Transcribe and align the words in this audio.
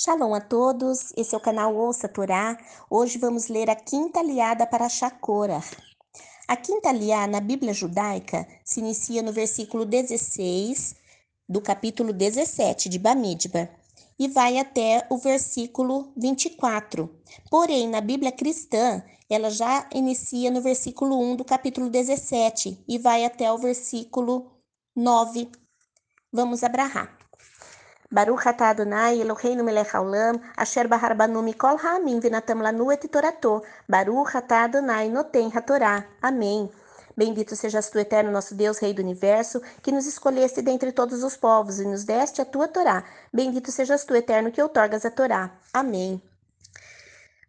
Shalom 0.00 0.32
a 0.32 0.40
todos, 0.40 1.12
esse 1.16 1.34
é 1.34 1.36
o 1.36 1.40
canal 1.40 1.74
Ouça 1.74 2.08
Torá. 2.08 2.56
Hoje 2.88 3.18
vamos 3.18 3.48
ler 3.48 3.68
a 3.68 3.74
quinta 3.74 4.20
aliada 4.20 4.64
para 4.64 4.88
Shakora. 4.88 5.60
A 6.46 6.56
quinta 6.56 6.90
aliá 6.90 7.26
na 7.26 7.40
Bíblia 7.40 7.74
judaica 7.74 8.46
se 8.64 8.78
inicia 8.78 9.22
no 9.22 9.32
versículo 9.32 9.84
16 9.84 10.94
do 11.48 11.60
capítulo 11.60 12.12
17 12.12 12.88
de 12.88 12.96
Bamidbar 12.96 13.76
e 14.16 14.28
vai 14.28 14.58
até 14.58 15.04
o 15.10 15.18
versículo 15.18 16.12
24. 16.16 17.12
Porém, 17.50 17.88
na 17.88 18.00
Bíblia 18.00 18.30
cristã, 18.30 19.02
ela 19.28 19.50
já 19.50 19.88
inicia 19.92 20.48
no 20.48 20.60
versículo 20.60 21.20
1 21.20 21.34
do 21.34 21.44
capítulo 21.44 21.90
17 21.90 22.84
e 22.86 22.98
vai 22.98 23.24
até 23.24 23.52
o 23.52 23.58
versículo 23.58 24.48
9. 24.94 25.50
Vamos 26.32 26.62
abrahar. 26.62 27.17
Baruch 28.10 28.46
atah 28.46 28.70
Adonai 28.70 29.20
Eloheinu 29.20 29.62
melech 29.62 29.92
haolam, 29.92 30.40
asher 30.56 30.88
bahar 30.88 31.14
banu 31.14 31.42
mikol 31.42 31.76
ha'amim 31.76 32.20
v'natam 32.20 32.62
lanu 32.62 32.90
et 32.90 33.06
torato. 33.10 33.62
Baruch 33.86 34.34
atah 34.34 34.64
Adonai 34.64 35.10
noten 35.10 35.50
hatorá. 35.50 36.06
Amém. 36.22 36.70
Bendito 37.14 37.54
sejas 37.54 37.90
tu, 37.90 37.98
eterno 37.98 38.30
nosso 38.30 38.54
Deus, 38.54 38.78
Rei 38.78 38.94
do 38.94 39.02
Universo, 39.02 39.60
que 39.82 39.92
nos 39.92 40.06
escolheste 40.06 40.62
dentre 40.62 40.90
todos 40.90 41.22
os 41.22 41.36
povos 41.36 41.80
e 41.80 41.84
nos 41.84 42.04
deste 42.04 42.40
a 42.40 42.46
tua 42.46 42.66
Torá. 42.66 43.04
Bendito 43.30 43.70
sejas 43.70 44.04
tu, 44.04 44.14
eterno, 44.14 44.50
que 44.50 44.62
outorgas 44.62 45.04
a 45.04 45.10
Torá. 45.10 45.50
Amém. 45.70 46.22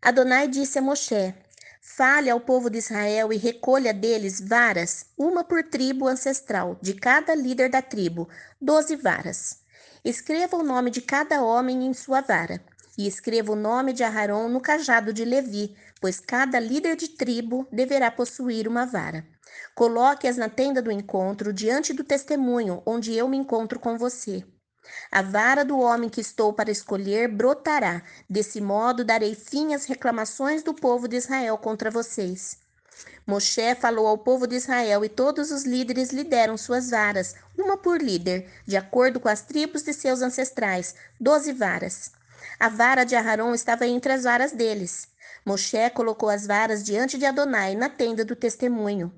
Adonai 0.01 0.49
disse 0.49 0.79
a 0.79 0.81
Moshe: 0.81 1.33
Fale 1.79 2.29
ao 2.29 2.39
povo 2.41 2.69
de 2.69 2.79
Israel 2.79 3.31
e 3.31 3.37
recolha 3.37 3.93
deles 3.93 4.41
varas, 4.41 5.05
uma 5.17 5.43
por 5.43 5.63
tribo 5.63 6.07
ancestral, 6.07 6.75
de 6.81 6.95
cada 6.95 7.33
líder 7.33 7.69
da 7.69 7.81
tribo, 7.81 8.27
doze 8.59 8.97
varas. 8.97 9.59
Escreva 10.03 10.55
o 10.55 10.63
nome 10.63 10.89
de 10.89 11.01
cada 11.01 11.43
homem 11.43 11.85
em 11.85 11.93
sua 11.93 12.21
vara, 12.21 12.63
e 12.97 13.05
escreva 13.05 13.51
o 13.51 13.55
nome 13.55 13.91
de 13.91 14.03
Aharon 14.03 14.47
no 14.47 14.61
cajado 14.61 15.11
de 15.11 15.25
Levi, 15.25 15.75
pois 15.99 16.19
cada 16.19 16.59
líder 16.59 16.95
de 16.95 17.09
tribo 17.09 17.67
deverá 17.71 18.09
possuir 18.09 18.67
uma 18.67 18.85
vara. 18.85 19.25
Coloque-as 19.75 20.37
na 20.37 20.47
tenda 20.47 20.81
do 20.81 20.91
encontro, 20.91 21.51
diante 21.51 21.93
do 21.93 22.03
testemunho, 22.03 22.81
onde 22.85 23.13
eu 23.13 23.27
me 23.27 23.37
encontro 23.37 23.79
com 23.79 23.97
você. 23.97 24.45
A 25.11 25.21
vara 25.21 25.65
do 25.65 25.77
homem 25.79 26.09
que 26.09 26.21
estou 26.21 26.53
para 26.53 26.71
escolher 26.71 27.27
brotará. 27.27 28.01
Desse 28.29 28.61
modo 28.61 29.03
darei 29.03 29.35
fim 29.35 29.73
às 29.73 29.85
reclamações 29.85 30.63
do 30.63 30.73
povo 30.73 31.07
de 31.07 31.17
Israel 31.17 31.57
contra 31.57 31.91
vocês. 31.91 32.57
Moshe 33.25 33.75
falou 33.75 34.07
ao 34.07 34.17
povo 34.17 34.47
de 34.47 34.55
Israel 34.55 35.05
e 35.05 35.09
todos 35.09 35.51
os 35.51 35.63
líderes 35.63 36.11
lhe 36.11 36.23
deram 36.23 36.57
suas 36.57 36.89
varas, 36.89 37.35
uma 37.57 37.77
por 37.77 38.01
líder, 38.01 38.49
de 38.65 38.75
acordo 38.75 39.19
com 39.19 39.29
as 39.29 39.41
tribos 39.41 39.83
de 39.83 39.93
seus 39.93 40.21
ancestrais, 40.21 40.95
doze 41.19 41.53
varas. 41.53 42.11
A 42.59 42.69
vara 42.69 43.03
de 43.03 43.15
Aharon 43.15 43.53
estava 43.53 43.87
entre 43.87 44.11
as 44.11 44.23
varas 44.23 44.51
deles. 44.51 45.07
Moshe 45.45 45.89
colocou 45.91 46.29
as 46.29 46.45
varas 46.45 46.83
diante 46.83 47.17
de 47.17 47.25
Adonai 47.25 47.75
na 47.75 47.89
tenda 47.89 48.25
do 48.25 48.35
testemunho. 48.35 49.13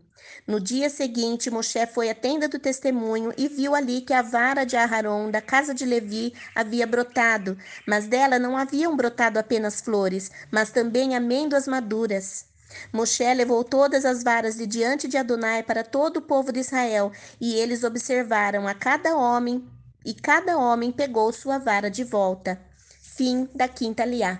No 0.45 0.59
dia 0.59 0.89
seguinte, 0.89 1.49
Moshe 1.49 1.85
foi 1.87 2.09
à 2.09 2.15
tenda 2.15 2.47
do 2.47 2.59
testemunho 2.59 3.33
e 3.37 3.47
viu 3.47 3.73
ali 3.73 4.01
que 4.01 4.13
a 4.13 4.21
vara 4.21 4.63
de 4.63 4.75
Aharon, 4.75 5.31
da 5.31 5.41
casa 5.41 5.73
de 5.73 5.85
Levi, 5.85 6.33
havia 6.53 6.85
brotado, 6.85 7.57
mas 7.87 8.07
dela 8.07 8.37
não 8.37 8.57
haviam 8.57 8.95
brotado 8.95 9.39
apenas 9.39 9.81
flores, 9.81 10.31
mas 10.51 10.69
também 10.69 11.15
amêndoas 11.15 11.67
maduras. 11.67 12.50
Moshe 12.91 13.33
levou 13.33 13.63
todas 13.63 14.05
as 14.05 14.23
varas 14.23 14.55
de 14.55 14.65
diante 14.65 15.07
de 15.07 15.17
Adonai 15.17 15.63
para 15.63 15.83
todo 15.83 16.17
o 16.17 16.21
povo 16.21 16.51
de 16.51 16.59
Israel, 16.59 17.11
e 17.39 17.55
eles 17.55 17.83
observaram 17.83 18.67
a 18.67 18.73
cada 18.73 19.15
homem, 19.15 19.67
e 20.05 20.13
cada 20.13 20.57
homem 20.57 20.91
pegou 20.91 21.31
sua 21.31 21.57
vara 21.57 21.89
de 21.89 22.03
volta. 22.03 22.59
Fim 23.01 23.47
da 23.53 23.67
quinta 23.67 24.05
liá. 24.05 24.39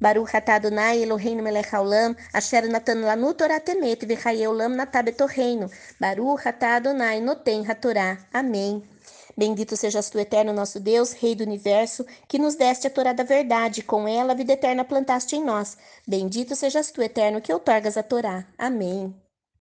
Baruch 0.00 0.34
atah 0.34 0.54
Adonai 0.54 1.02
Eloheinu 1.02 1.42
melech 1.42 1.70
haolam, 1.72 2.16
asher 2.32 2.66
natan 2.68 3.02
lanu 3.02 3.34
Torah 3.34 3.60
temet, 3.60 4.00
v'chaye 4.06 4.48
olam 4.48 4.74
natab 4.74 5.08
etorreino. 5.08 5.70
Baruch 6.00 6.46
atah 6.46 6.76
Adonai 6.76 7.20
noten 7.20 7.64
hatorá. 7.64 8.18
Amém. 8.32 8.82
Bendito 9.40 9.74
sejas 9.74 10.10
tu, 10.10 10.18
eterno 10.18 10.52
nosso 10.52 10.78
Deus, 10.78 11.12
Rei 11.12 11.34
do 11.34 11.42
universo, 11.42 12.04
que 12.28 12.38
nos 12.38 12.56
deste 12.56 12.86
a 12.86 12.90
Torá 12.90 13.14
da 13.14 13.24
verdade, 13.24 13.82
com 13.82 14.06
ela 14.06 14.32
a 14.34 14.36
vida 14.36 14.52
eterna 14.52 14.84
plantaste 14.84 15.34
em 15.34 15.42
nós. 15.42 15.78
Bendito 16.06 16.54
sejas 16.54 16.90
tu, 16.90 17.00
eterno, 17.00 17.40
que 17.40 17.50
outorgas 17.50 17.96
a 17.96 18.02
Torá. 18.02 18.46
Amém. 18.58 19.18